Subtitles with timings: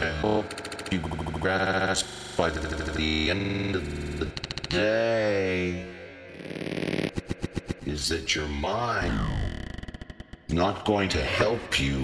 [0.03, 0.45] I hope
[0.91, 2.05] you grasp
[2.35, 2.59] by the
[3.29, 4.25] end of the
[4.67, 5.85] day
[7.85, 9.13] is that your mind
[10.49, 12.03] not going to help you